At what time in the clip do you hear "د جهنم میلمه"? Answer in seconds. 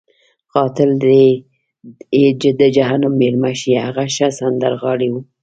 2.61-3.51